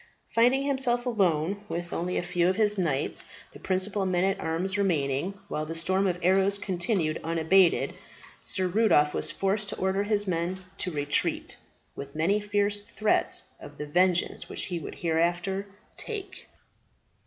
Finding 0.33 0.63
himself 0.63 1.05
alone 1.05 1.61
with 1.69 1.93
only 1.93 2.17
a 2.17 2.23
few 2.23 2.49
of 2.49 2.55
his 2.55 2.75
knights 2.75 3.25
and 3.53 3.63
principal 3.63 4.03
men 4.03 4.23
at 4.23 4.39
arms 4.39 4.75
remaining, 4.75 5.35
while 5.47 5.67
the 5.67 5.75
storm 5.75 6.07
of 6.07 6.17
arrows 6.23 6.57
continued 6.57 7.21
unabated, 7.23 7.93
Sir 8.43 8.65
Rudolph 8.65 9.13
was 9.13 9.29
forced 9.29 9.69
to 9.69 9.77
order 9.77 10.01
his 10.01 10.25
men 10.25 10.57
to 10.79 10.89
retreat, 10.89 11.55
with 11.95 12.15
many 12.15 12.39
fierce 12.39 12.79
threats 12.79 13.43
of 13.59 13.77
the 13.77 13.85
vengeance 13.85 14.49
which 14.49 14.65
he 14.73 14.79
would 14.79 14.95
hereafter 14.95 15.67
take. 15.97 16.47